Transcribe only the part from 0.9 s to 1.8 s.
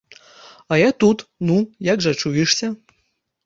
тут, ну,